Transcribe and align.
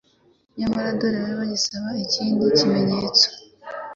nyamara 0.57 0.97
dore 0.99 1.17
bari 1.23 1.35
bagisaba 1.41 1.89
ikindi 2.05 2.43
kimenyetso! 2.57 3.27